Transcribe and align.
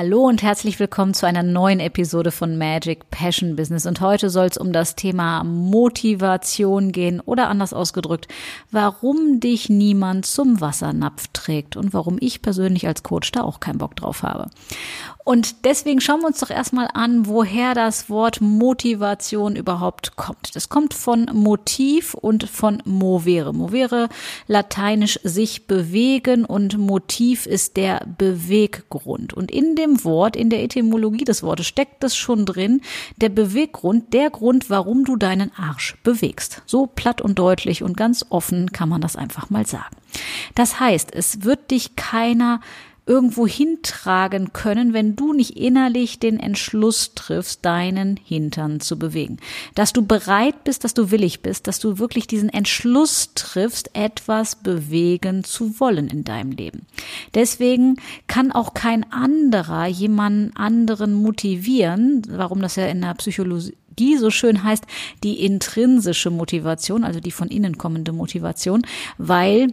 Hallo 0.00 0.28
und 0.28 0.44
herzlich 0.44 0.78
willkommen 0.78 1.12
zu 1.12 1.26
einer 1.26 1.42
neuen 1.42 1.80
Episode 1.80 2.30
von 2.30 2.56
Magic 2.56 3.10
Passion 3.10 3.56
Business. 3.56 3.84
Und 3.84 4.00
heute 4.00 4.30
soll 4.30 4.46
es 4.46 4.56
um 4.56 4.72
das 4.72 4.94
Thema 4.94 5.42
Motivation 5.42 6.92
gehen 6.92 7.18
oder 7.18 7.48
anders 7.48 7.72
ausgedrückt, 7.72 8.28
warum 8.70 9.40
dich 9.40 9.68
niemand 9.68 10.24
zum 10.24 10.60
Wassernapf 10.60 11.26
trägt 11.32 11.76
und 11.76 11.94
warum 11.94 12.16
ich 12.20 12.42
persönlich 12.42 12.86
als 12.86 13.02
Coach 13.02 13.32
da 13.32 13.42
auch 13.42 13.58
keinen 13.58 13.78
Bock 13.78 13.96
drauf 13.96 14.22
habe. 14.22 14.50
Und 15.28 15.66
deswegen 15.66 16.00
schauen 16.00 16.20
wir 16.20 16.28
uns 16.28 16.40
doch 16.40 16.48
erstmal 16.48 16.88
an, 16.94 17.26
woher 17.26 17.74
das 17.74 18.08
Wort 18.08 18.40
Motivation 18.40 19.56
überhaupt 19.56 20.16
kommt. 20.16 20.56
Das 20.56 20.70
kommt 20.70 20.94
von 20.94 21.28
Motiv 21.34 22.14
und 22.14 22.48
von 22.48 22.82
movere. 22.86 23.52
Movere 23.52 24.08
lateinisch 24.46 25.20
sich 25.24 25.66
bewegen 25.66 26.46
und 26.46 26.78
Motiv 26.78 27.44
ist 27.44 27.76
der 27.76 28.06
Beweggrund. 28.16 29.34
Und 29.34 29.50
in 29.50 29.76
dem 29.76 29.87
Wort, 30.04 30.36
in 30.36 30.50
der 30.50 30.62
Etymologie 30.62 31.24
des 31.24 31.42
Wortes 31.42 31.66
steckt 31.66 32.02
das 32.02 32.16
schon 32.16 32.46
drin, 32.46 32.80
der 33.16 33.28
Beweggrund, 33.28 34.12
der 34.12 34.30
Grund, 34.30 34.70
warum 34.70 35.04
du 35.04 35.16
deinen 35.16 35.52
Arsch 35.56 35.96
bewegst. 36.02 36.62
So 36.66 36.86
platt 36.86 37.20
und 37.20 37.38
deutlich 37.38 37.82
und 37.82 37.96
ganz 37.96 38.26
offen 38.28 38.72
kann 38.72 38.88
man 38.88 39.00
das 39.00 39.16
einfach 39.16 39.50
mal 39.50 39.66
sagen. 39.66 39.96
Das 40.54 40.80
heißt, 40.80 41.14
es 41.14 41.44
wird 41.44 41.70
dich 41.70 41.96
keiner 41.96 42.60
irgendwo 43.08 43.46
hintragen 43.46 44.52
können, 44.52 44.92
wenn 44.92 45.16
du 45.16 45.32
nicht 45.32 45.56
innerlich 45.56 46.18
den 46.18 46.38
Entschluss 46.38 47.14
triffst, 47.14 47.64
deinen 47.64 48.16
Hintern 48.16 48.80
zu 48.80 48.98
bewegen. 48.98 49.38
Dass 49.74 49.92
du 49.92 50.04
bereit 50.04 50.64
bist, 50.64 50.84
dass 50.84 50.94
du 50.94 51.10
willig 51.10 51.40
bist, 51.40 51.66
dass 51.66 51.80
du 51.80 51.98
wirklich 51.98 52.26
diesen 52.26 52.50
Entschluss 52.50 53.32
triffst, 53.34 53.90
etwas 53.94 54.56
bewegen 54.56 55.42
zu 55.42 55.80
wollen 55.80 56.08
in 56.08 56.24
deinem 56.24 56.52
Leben. 56.52 56.86
Deswegen 57.34 57.96
kann 58.26 58.52
auch 58.52 58.74
kein 58.74 59.10
anderer 59.10 59.86
jemanden 59.86 60.54
anderen 60.54 61.14
motivieren, 61.14 62.22
warum 62.28 62.60
das 62.60 62.76
ja 62.76 62.86
in 62.86 63.00
der 63.00 63.14
Psychologie 63.14 63.72
so 64.18 64.30
schön 64.30 64.62
heißt, 64.62 64.84
die 65.24 65.44
intrinsische 65.44 66.30
Motivation, 66.30 67.04
also 67.04 67.20
die 67.20 67.32
von 67.32 67.48
innen 67.48 67.78
kommende 67.78 68.12
Motivation, 68.12 68.82
weil 69.16 69.72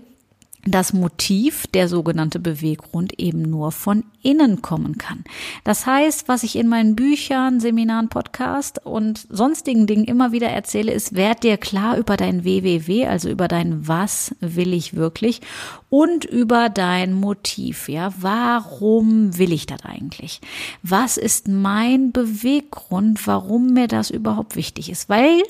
das 0.66 0.94
Motiv, 0.94 1.67
der 1.67 1.88
sogenannte 1.88 2.39
Beweggrund, 2.39 3.19
eben 3.19 3.44
nur 3.44 3.71
von 3.71 4.03
innen 4.23 4.63
kommen 4.63 4.97
kann. 4.97 5.23
Das 5.63 5.85
heißt, 5.85 6.27
was 6.27 6.41
ich 6.41 6.55
in 6.55 6.67
meinen 6.67 6.95
Büchern, 6.95 7.59
Seminaren, 7.59 8.09
Podcast 8.09 8.83
und 8.83 9.27
sonstigen 9.30 9.85
Dingen 9.85 10.05
immer 10.05 10.31
wieder 10.31 10.49
erzähle, 10.49 10.91
ist, 10.91 11.13
werd 11.13 11.44
dir 11.44 11.57
klar 11.57 11.97
über 11.97 12.17
dein 12.17 12.44
WWW, 12.44 13.05
also 13.05 13.30
über 13.30 13.47
dein 13.47 13.88
Was 13.88 14.35
will 14.39 14.73
ich 14.73 14.95
wirklich 14.95 15.41
und 15.89 16.25
über 16.25 16.69
dein 16.69 17.13
Motiv. 17.13 17.88
Ja, 17.88 18.11
warum 18.19 19.38
will 19.38 19.53
ich 19.53 19.67
das 19.67 19.85
eigentlich? 19.85 20.41
Was 20.81 21.17
ist 21.17 21.47
mein 21.47 22.11
Beweggrund, 22.11 23.27
warum 23.27 23.73
mir 23.73 23.88
das 23.88 24.09
überhaupt 24.09 24.55
wichtig 24.55 24.89
ist? 24.89 25.09
Weil, 25.09 25.44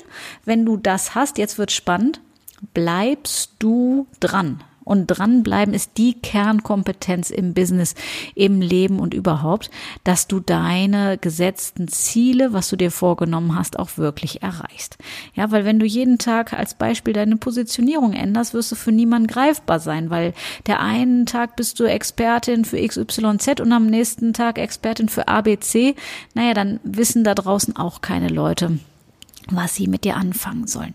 wenn 0.44 0.66
du 0.66 0.76
das 0.76 1.14
hast, 1.14 1.38
jetzt 1.38 1.56
wird 1.56 1.72
spannend, 1.72 2.20
bleibst 2.74 3.52
du 3.58 4.06
dran. 4.20 4.62
Und 4.86 5.08
dranbleiben 5.08 5.74
ist 5.74 5.98
die 5.98 6.14
Kernkompetenz 6.14 7.30
im 7.30 7.54
Business, 7.54 7.96
im 8.36 8.60
Leben 8.60 9.00
und 9.00 9.14
überhaupt, 9.14 9.68
dass 10.04 10.28
du 10.28 10.38
deine 10.38 11.18
gesetzten 11.18 11.88
Ziele, 11.88 12.52
was 12.52 12.68
du 12.68 12.76
dir 12.76 12.92
vorgenommen 12.92 13.58
hast, 13.58 13.80
auch 13.80 13.98
wirklich 13.98 14.44
erreichst. 14.44 14.96
Ja, 15.34 15.50
weil 15.50 15.64
wenn 15.64 15.80
du 15.80 15.86
jeden 15.86 16.18
Tag 16.18 16.52
als 16.52 16.74
Beispiel 16.74 17.14
deine 17.14 17.36
Positionierung 17.36 18.12
änderst, 18.12 18.54
wirst 18.54 18.70
du 18.70 18.76
für 18.76 18.92
niemanden 18.92 19.26
greifbar 19.26 19.80
sein, 19.80 20.08
weil 20.08 20.34
der 20.68 20.78
einen 20.78 21.26
Tag 21.26 21.56
bist 21.56 21.80
du 21.80 21.84
Expertin 21.84 22.64
für 22.64 22.80
XYZ 22.80 23.60
und 23.60 23.72
am 23.72 23.86
nächsten 23.86 24.34
Tag 24.34 24.56
Expertin 24.56 25.08
für 25.08 25.26
ABC. 25.26 25.96
Naja, 26.34 26.54
dann 26.54 26.78
wissen 26.84 27.24
da 27.24 27.34
draußen 27.34 27.74
auch 27.74 28.02
keine 28.02 28.28
Leute, 28.28 28.78
was 29.50 29.74
sie 29.74 29.86
mit 29.86 30.04
dir 30.04 30.16
anfangen 30.16 30.66
sollen. 30.66 30.94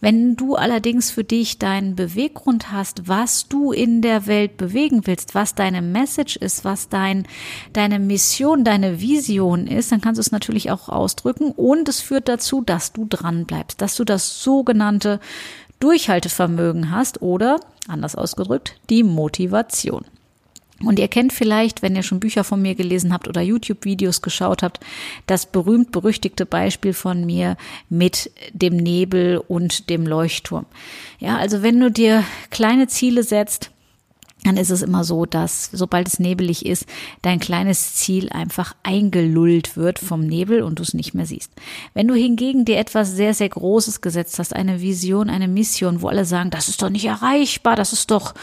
Wenn 0.00 0.36
du 0.36 0.56
allerdings 0.56 1.10
für 1.10 1.24
dich 1.24 1.58
deinen 1.58 1.94
Beweggrund 1.94 2.72
hast, 2.72 3.08
was 3.08 3.48
du 3.48 3.72
in 3.72 4.02
der 4.02 4.26
Welt 4.26 4.56
bewegen 4.56 5.06
willst, 5.06 5.34
was 5.34 5.54
deine 5.54 5.82
Message 5.82 6.36
ist, 6.36 6.64
was 6.64 6.88
dein, 6.88 7.26
deine 7.72 7.98
Mission, 7.98 8.64
deine 8.64 9.00
Vision 9.00 9.66
ist, 9.66 9.92
dann 9.92 10.00
kannst 10.00 10.18
du 10.18 10.22
es 10.22 10.32
natürlich 10.32 10.70
auch 10.70 10.88
ausdrücken 10.88 11.52
und 11.52 11.88
es 11.88 12.00
führt 12.00 12.28
dazu, 12.28 12.62
dass 12.62 12.92
du 12.92 13.06
dran 13.08 13.46
bleibst, 13.46 13.80
dass 13.80 13.96
du 13.96 14.04
das 14.04 14.42
sogenannte 14.42 15.20
Durchhaltevermögen 15.80 16.90
hast 16.90 17.22
oder, 17.22 17.58
anders 17.88 18.14
ausgedrückt, 18.14 18.76
die 18.88 19.02
Motivation. 19.02 20.04
Und 20.84 20.98
ihr 20.98 21.08
kennt 21.08 21.32
vielleicht, 21.32 21.82
wenn 21.82 21.96
ihr 21.96 22.02
schon 22.02 22.20
Bücher 22.20 22.44
von 22.44 22.60
mir 22.60 22.74
gelesen 22.74 23.12
habt 23.12 23.28
oder 23.28 23.40
YouTube-Videos 23.40 24.22
geschaut 24.22 24.62
habt, 24.62 24.80
das 25.26 25.46
berühmt-berüchtigte 25.46 26.46
Beispiel 26.46 26.92
von 26.92 27.24
mir 27.24 27.56
mit 27.88 28.30
dem 28.52 28.76
Nebel 28.76 29.38
und 29.38 29.90
dem 29.90 30.06
Leuchtturm. 30.06 30.66
Ja, 31.18 31.36
also 31.36 31.62
wenn 31.62 31.78
du 31.78 31.90
dir 31.90 32.24
kleine 32.50 32.88
Ziele 32.88 33.22
setzt, 33.22 33.70
dann 34.44 34.56
ist 34.56 34.70
es 34.70 34.82
immer 34.82 35.04
so, 35.04 35.24
dass 35.24 35.70
sobald 35.72 36.08
es 36.08 36.18
nebelig 36.18 36.66
ist, 36.66 36.86
dein 37.22 37.38
kleines 37.38 37.94
Ziel 37.94 38.28
einfach 38.30 38.74
eingelullt 38.82 39.76
wird 39.76 40.00
vom 40.00 40.26
Nebel 40.26 40.62
und 40.62 40.78
du 40.78 40.82
es 40.82 40.94
nicht 40.94 41.14
mehr 41.14 41.26
siehst. 41.26 41.52
Wenn 41.94 42.08
du 42.08 42.14
hingegen 42.14 42.64
dir 42.64 42.78
etwas 42.78 43.12
sehr, 43.12 43.34
sehr 43.34 43.48
Großes 43.48 44.00
gesetzt 44.00 44.38
hast, 44.40 44.54
eine 44.54 44.80
Vision, 44.80 45.30
eine 45.30 45.46
Mission, 45.46 46.02
wo 46.02 46.08
alle 46.08 46.24
sagen, 46.24 46.50
das 46.50 46.68
ist 46.68 46.82
doch 46.82 46.90
nicht 46.90 47.04
erreichbar, 47.04 47.76
das 47.76 47.92
ist 47.92 48.10
doch 48.10 48.34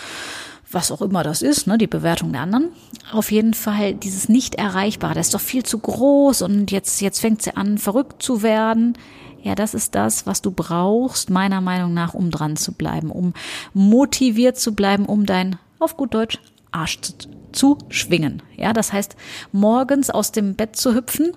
was 0.72 0.91
auch 0.91 1.02
immer 1.02 1.24
das 1.24 1.41
ist, 1.41 1.68
ne, 1.68 1.78
die 1.78 1.88
Bewertung 1.88 2.31
der 2.31 2.41
anderen. 2.41 2.69
Auf 3.12 3.31
jeden 3.31 3.53
Fall 3.53 3.94
dieses 3.94 4.30
nicht 4.30 4.56
erreichbare, 4.56 5.16
das 5.16 5.28
ist 5.28 5.34
doch 5.34 5.41
viel 5.41 5.63
zu 5.63 5.80
groß 5.80 6.41
und 6.44 6.72
jetzt, 6.72 7.02
jetzt 7.02 7.19
fängt 7.19 7.41
sie 7.41 7.56
an, 7.56 7.78
verrückt 7.78 8.22
zu 8.22 8.44
werden. 8.44 8.97
Ja, 9.41 9.56
das 9.56 9.74
ist 9.74 9.96
das, 9.96 10.28
was 10.28 10.41
du 10.41 10.52
brauchst, 10.52 11.29
meiner 11.29 11.62
Meinung 11.62 11.94
nach, 11.94 12.13
um 12.13 12.29
dran 12.29 12.58
zu 12.58 12.74
bleiben, 12.74 13.09
um 13.09 13.34
motiviert 13.74 14.59
zu 14.59 14.75
bleiben, 14.75 15.06
um 15.06 15.25
dein, 15.25 15.58
auf 15.79 15.96
gut 15.96 16.13
Deutsch, 16.13 16.40
Arsch 16.72 17.00
zu, 17.02 17.13
zu 17.52 17.78
schwingen. 17.88 18.44
Ja, 18.58 18.74
das 18.74 18.91
heißt, 18.91 19.16
morgens 19.52 20.09
aus 20.09 20.31
dem 20.31 20.56
Bett 20.56 20.75
zu 20.75 20.94
hüpfen, 20.94 21.31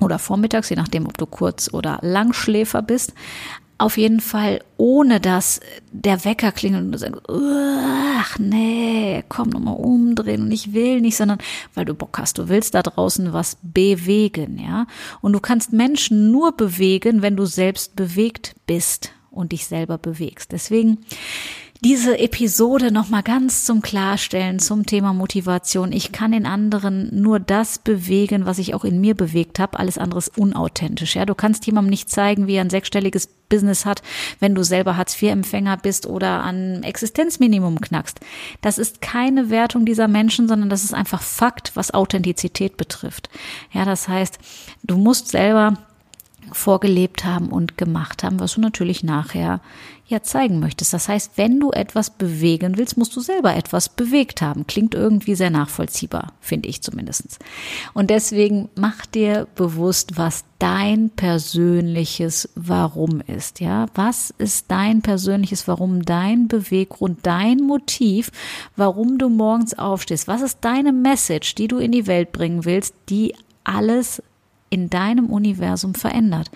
oder 0.00 0.18
vormittags, 0.18 0.70
je 0.70 0.76
nachdem, 0.76 1.06
ob 1.06 1.18
du 1.18 1.26
kurz 1.26 1.72
oder 1.72 1.98
Langschläfer 2.02 2.82
bist, 2.82 3.14
auf 3.78 3.96
jeden 3.96 4.20
Fall, 4.20 4.60
ohne 4.76 5.20
dass 5.20 5.60
der 5.92 6.24
Wecker 6.24 6.50
klingelt 6.50 6.84
und 6.84 6.92
du 6.92 6.98
sagst, 6.98 7.22
ach 7.28 8.38
nee, 8.38 9.22
komm 9.28 9.50
nochmal 9.50 9.76
umdrehen 9.76 10.42
und 10.42 10.52
ich 10.52 10.72
will 10.72 11.00
nicht, 11.00 11.16
sondern 11.16 11.38
weil 11.74 11.84
du 11.84 11.94
Bock 11.94 12.18
hast, 12.18 12.38
du 12.38 12.48
willst 12.48 12.74
da 12.74 12.82
draußen 12.82 13.32
was 13.32 13.56
bewegen, 13.62 14.58
ja. 14.58 14.86
Und 15.20 15.32
du 15.32 15.40
kannst 15.40 15.72
Menschen 15.72 16.32
nur 16.32 16.56
bewegen, 16.56 17.22
wenn 17.22 17.36
du 17.36 17.46
selbst 17.46 17.94
bewegt 17.94 18.56
bist 18.66 19.12
und 19.30 19.52
dich 19.52 19.66
selber 19.66 19.96
bewegst. 19.96 20.50
Deswegen, 20.50 20.98
diese 21.84 22.18
Episode 22.18 22.90
nochmal 22.90 23.22
ganz 23.22 23.64
zum 23.64 23.82
Klarstellen 23.82 24.58
zum 24.58 24.84
Thema 24.84 25.12
Motivation. 25.12 25.92
Ich 25.92 26.10
kann 26.10 26.32
in 26.32 26.44
anderen 26.44 27.08
nur 27.12 27.38
das 27.38 27.78
bewegen, 27.78 28.46
was 28.46 28.58
ich 28.58 28.74
auch 28.74 28.84
in 28.84 29.00
mir 29.00 29.14
bewegt 29.14 29.60
habe. 29.60 29.78
Alles 29.78 29.96
andere 29.96 30.18
ist 30.18 30.36
unauthentisch. 30.36 31.14
Ja, 31.14 31.24
du 31.24 31.36
kannst 31.36 31.66
jemandem 31.66 31.90
nicht 31.90 32.10
zeigen, 32.10 32.48
wie 32.48 32.54
er 32.54 32.62
ein 32.62 32.70
sechsstelliges 32.70 33.28
Business 33.48 33.86
hat, 33.86 34.02
wenn 34.40 34.56
du 34.56 34.64
selber 34.64 34.96
Hartz-IV-Empfänger 34.96 35.76
bist 35.76 36.06
oder 36.06 36.42
an 36.42 36.82
Existenzminimum 36.82 37.80
knackst. 37.80 38.18
Das 38.60 38.78
ist 38.78 39.00
keine 39.00 39.48
Wertung 39.48 39.86
dieser 39.86 40.08
Menschen, 40.08 40.48
sondern 40.48 40.70
das 40.70 40.82
ist 40.82 40.94
einfach 40.94 41.22
Fakt, 41.22 41.72
was 41.74 41.94
Authentizität 41.94 42.76
betrifft. 42.76 43.30
Ja, 43.72 43.84
das 43.84 44.08
heißt, 44.08 44.38
du 44.82 44.96
musst 44.96 45.28
selber 45.28 45.74
vorgelebt 46.52 47.24
haben 47.24 47.48
und 47.48 47.78
gemacht 47.78 48.22
haben, 48.22 48.40
was 48.40 48.54
du 48.54 48.60
natürlich 48.60 49.02
nachher 49.02 49.60
ja 50.08 50.22
zeigen 50.22 50.58
möchtest. 50.58 50.94
Das 50.94 51.08
heißt, 51.08 51.32
wenn 51.36 51.60
du 51.60 51.70
etwas 51.70 52.10
bewegen 52.10 52.78
willst, 52.78 52.96
musst 52.96 53.14
du 53.14 53.20
selber 53.20 53.54
etwas 53.54 53.90
bewegt 53.90 54.40
haben. 54.40 54.66
Klingt 54.66 54.94
irgendwie 54.94 55.34
sehr 55.34 55.50
nachvollziehbar, 55.50 56.32
finde 56.40 56.68
ich 56.68 56.82
zumindest. 56.82 57.38
Und 57.92 58.08
deswegen 58.10 58.70
mach 58.74 59.04
dir 59.04 59.46
bewusst, 59.54 60.16
was 60.16 60.44
dein 60.58 61.10
persönliches 61.10 62.48
Warum 62.54 63.20
ist. 63.20 63.60
Ja, 63.60 63.86
was 63.94 64.34
ist 64.38 64.70
dein 64.70 65.02
persönliches 65.02 65.68
Warum, 65.68 66.02
dein 66.04 66.48
Beweggrund, 66.48 67.20
dein 67.22 67.58
Motiv, 67.58 68.30
warum 68.76 69.18
du 69.18 69.28
morgens 69.28 69.78
aufstehst? 69.78 70.26
Was 70.26 70.40
ist 70.42 70.58
deine 70.62 70.92
Message, 70.92 71.54
die 71.54 71.68
du 71.68 71.78
in 71.78 71.92
die 71.92 72.06
Welt 72.06 72.32
bringen 72.32 72.64
willst, 72.64 72.94
die 73.10 73.34
alles 73.62 74.22
in 74.70 74.90
deinem 74.90 75.26
Universum 75.26 75.94
verändert. 75.94 76.50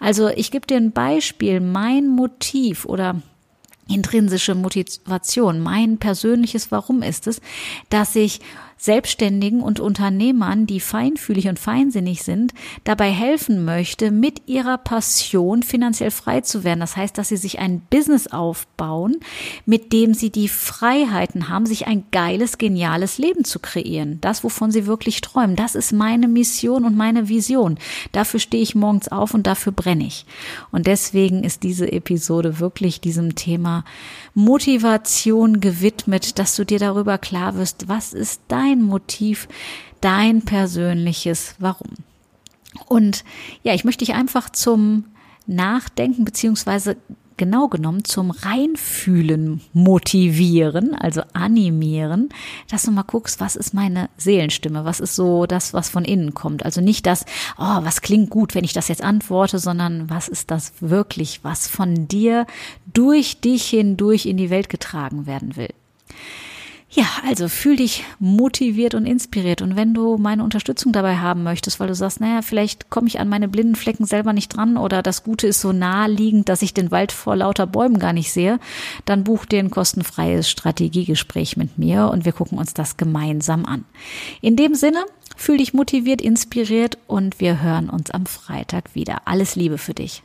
Also 0.00 0.28
ich 0.28 0.50
gebe 0.50 0.66
dir 0.66 0.76
ein 0.76 0.92
Beispiel, 0.92 1.60
mein 1.60 2.08
Motiv 2.08 2.84
oder 2.84 3.20
intrinsische 3.88 4.54
Motivation, 4.54 5.60
mein 5.60 5.98
persönliches 5.98 6.70
Warum 6.70 7.02
ist 7.02 7.26
es, 7.26 7.40
dass 7.88 8.14
ich 8.16 8.40
Selbstständigen 8.78 9.60
und 9.60 9.80
Unternehmern, 9.80 10.66
die 10.66 10.80
feinfühlig 10.80 11.48
und 11.48 11.58
feinsinnig 11.58 12.22
sind, 12.22 12.54
dabei 12.84 13.10
helfen 13.10 13.64
möchte, 13.64 14.12
mit 14.12 14.42
ihrer 14.46 14.78
Passion 14.78 15.64
finanziell 15.64 16.12
frei 16.12 16.40
zu 16.40 16.62
werden. 16.62 16.80
Das 16.80 16.96
heißt, 16.96 17.18
dass 17.18 17.28
sie 17.28 17.36
sich 17.36 17.58
ein 17.58 17.82
Business 17.90 18.28
aufbauen, 18.28 19.16
mit 19.66 19.92
dem 19.92 20.14
sie 20.14 20.30
die 20.30 20.48
Freiheiten 20.48 21.48
haben, 21.48 21.66
sich 21.66 21.88
ein 21.88 22.04
geiles, 22.12 22.56
geniales 22.56 23.18
Leben 23.18 23.44
zu 23.44 23.58
kreieren. 23.58 24.18
Das, 24.20 24.44
wovon 24.44 24.70
sie 24.70 24.86
wirklich 24.86 25.20
träumen. 25.20 25.56
Das 25.56 25.74
ist 25.74 25.92
meine 25.92 26.28
Mission 26.28 26.84
und 26.84 26.96
meine 26.96 27.28
Vision. 27.28 27.78
Dafür 28.12 28.38
stehe 28.38 28.62
ich 28.62 28.76
morgens 28.76 29.08
auf 29.08 29.34
und 29.34 29.46
dafür 29.46 29.72
brenne 29.72 30.06
ich. 30.06 30.24
Und 30.70 30.86
deswegen 30.86 31.42
ist 31.42 31.64
diese 31.64 31.90
Episode 31.90 32.60
wirklich 32.60 33.00
diesem 33.00 33.34
Thema 33.34 33.84
Motivation 34.34 35.60
gewidmet, 35.60 36.38
dass 36.38 36.54
du 36.54 36.64
dir 36.64 36.78
darüber 36.78 37.18
klar 37.18 37.56
wirst, 37.56 37.88
was 37.88 38.12
ist 38.12 38.42
dein 38.46 38.67
dein 38.68 38.82
Motiv, 38.82 39.48
dein 40.00 40.42
persönliches 40.42 41.54
Warum. 41.58 41.94
Und 42.86 43.24
ja, 43.62 43.74
ich 43.74 43.84
möchte 43.84 44.04
dich 44.04 44.14
einfach 44.14 44.50
zum 44.50 45.04
Nachdenken 45.46 46.24
beziehungsweise 46.24 46.96
genau 47.38 47.68
genommen 47.68 48.04
zum 48.04 48.32
Reinfühlen 48.32 49.60
motivieren, 49.72 50.94
also 50.94 51.22
animieren, 51.32 52.30
dass 52.68 52.82
du 52.82 52.90
mal 52.90 53.04
guckst, 53.04 53.40
was 53.40 53.54
ist 53.54 53.72
meine 53.72 54.10
Seelenstimme, 54.16 54.84
was 54.84 54.98
ist 54.98 55.14
so 55.14 55.46
das, 55.46 55.72
was 55.72 55.88
von 55.88 56.04
innen 56.04 56.34
kommt. 56.34 56.64
Also 56.64 56.80
nicht 56.80 57.06
das, 57.06 57.24
oh, 57.56 57.78
was 57.82 58.02
klingt 58.02 58.28
gut, 58.28 58.56
wenn 58.56 58.64
ich 58.64 58.72
das 58.72 58.88
jetzt 58.88 59.02
antworte, 59.02 59.60
sondern 59.60 60.10
was 60.10 60.26
ist 60.26 60.50
das 60.50 60.72
wirklich, 60.80 61.44
was 61.44 61.68
von 61.68 62.08
dir 62.08 62.44
durch 62.92 63.40
dich 63.40 63.66
hindurch 63.68 64.26
in 64.26 64.36
die 64.36 64.50
Welt 64.50 64.68
getragen 64.68 65.26
werden 65.26 65.56
will. 65.56 65.72
Ja, 66.90 67.04
also 67.26 67.48
fühl 67.48 67.76
dich 67.76 68.04
motiviert 68.18 68.94
und 68.94 69.04
inspiriert. 69.04 69.60
Und 69.60 69.76
wenn 69.76 69.92
du 69.92 70.16
meine 70.16 70.42
Unterstützung 70.42 70.92
dabei 70.92 71.18
haben 71.18 71.42
möchtest, 71.42 71.80
weil 71.80 71.88
du 71.88 71.94
sagst, 71.94 72.18
naja, 72.20 72.40
vielleicht 72.40 72.88
komme 72.88 73.08
ich 73.08 73.20
an 73.20 73.28
meine 73.28 73.46
blinden 73.46 73.76
Flecken 73.76 74.06
selber 74.06 74.32
nicht 74.32 74.56
dran 74.56 74.78
oder 74.78 75.02
das 75.02 75.22
Gute 75.22 75.46
ist 75.46 75.60
so 75.60 75.72
naheliegend, 75.72 76.48
dass 76.48 76.62
ich 76.62 76.72
den 76.72 76.90
Wald 76.90 77.12
vor 77.12 77.36
lauter 77.36 77.66
Bäumen 77.66 77.98
gar 77.98 78.14
nicht 78.14 78.32
sehe, 78.32 78.58
dann 79.04 79.24
buch 79.24 79.44
dir 79.44 79.58
ein 79.58 79.70
kostenfreies 79.70 80.48
Strategiegespräch 80.48 81.58
mit 81.58 81.76
mir 81.76 82.08
und 82.10 82.24
wir 82.24 82.32
gucken 82.32 82.56
uns 82.56 82.72
das 82.72 82.96
gemeinsam 82.96 83.66
an. 83.66 83.84
In 84.40 84.56
dem 84.56 84.74
Sinne, 84.74 85.04
fühl 85.36 85.58
dich 85.58 85.74
motiviert, 85.74 86.22
inspiriert 86.22 86.96
und 87.06 87.38
wir 87.38 87.60
hören 87.60 87.90
uns 87.90 88.10
am 88.10 88.24
Freitag 88.24 88.94
wieder. 88.94 89.22
Alles 89.26 89.56
Liebe 89.56 89.76
für 89.76 89.94
dich. 89.94 90.22